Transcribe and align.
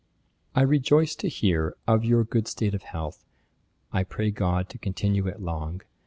'I 0.55 0.63
rejoice 0.63 1.13
to 1.17 1.29
hear 1.29 1.75
of 1.87 2.03
your 2.03 2.23
good 2.23 2.47
state 2.47 2.73
of 2.73 2.81
health; 2.81 3.23
I 3.93 4.03
pray 4.03 4.31
GOD 4.31 4.67
to 4.69 4.79
continue 4.79 5.27
it 5.27 5.39
long. 5.41 5.81